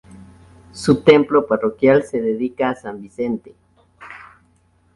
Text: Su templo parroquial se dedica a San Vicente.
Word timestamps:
Su 0.71 1.03
templo 1.03 1.45
parroquial 1.45 2.01
se 2.01 2.19
dedica 2.19 2.71
a 2.71 2.75
San 2.75 2.99
Vicente. 2.99 3.53